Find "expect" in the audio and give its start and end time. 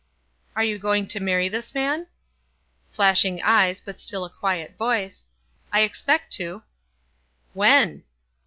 5.81-6.33